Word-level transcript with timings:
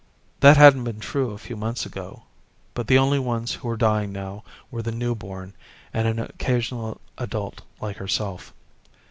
That 0.39 0.57
hadn't 0.57 0.83
been 0.85 0.99
true 0.99 1.29
a 1.29 1.37
few 1.37 1.55
months 1.55 1.85
ago 1.85 2.23
but 2.73 2.87
the 2.87 2.97
only 2.97 3.19
ones 3.19 3.53
who 3.53 3.67
were 3.67 3.77
dying 3.77 4.11
now 4.11 4.43
were 4.71 4.81
the 4.81 4.91
newborn 4.91 5.53
and 5.93 6.07
an 6.07 6.17
occasional 6.17 6.99
adult 7.19 7.61
like 7.81 7.97
herself. 7.97 8.51